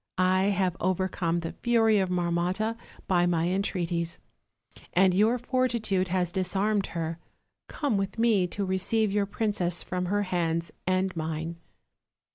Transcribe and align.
I 0.17 0.45
have 0.45 0.75
overcome 0.79 1.41
the 1.41 1.51
fury 1.51 1.99
of 1.99 2.09
Marmotta 2.09 2.75
by 3.07 3.27
my 3.27 3.49
entreaties, 3.49 4.17
and 4.93 5.13
your 5.13 5.37
fortitude 5.37 6.07
has 6.07 6.31
disarmed 6.31 6.87
her; 6.97 7.19
come 7.67 7.97
with 7.97 8.17
me 8.17 8.47
to 8.47 8.65
receive 8.65 9.11
your 9.11 9.27
princess 9.27 9.83
from 9.83 10.05
her 10.07 10.23
hands 10.23 10.71
and 10.87 11.15
mine." 11.15 11.57